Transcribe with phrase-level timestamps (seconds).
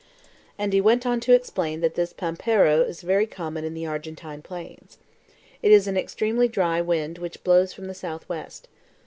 [0.57, 4.41] And he went on to explain that this PAMPERO is very common in the Argentine
[4.41, 4.97] plains.
[5.61, 8.67] It is an extremely dry wind which blows from the southwest.